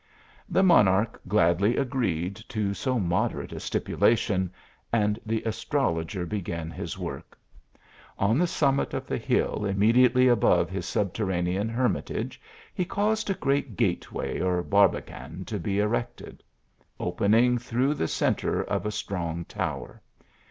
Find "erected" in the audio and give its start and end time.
15.77-16.41